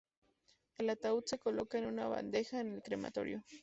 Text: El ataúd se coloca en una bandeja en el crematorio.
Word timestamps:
El 0.79 0.89
ataúd 0.89 1.25
se 1.27 1.37
coloca 1.37 1.77
en 1.77 1.85
una 1.85 2.07
bandeja 2.07 2.59
en 2.59 2.73
el 2.73 2.81
crematorio. 2.81 3.43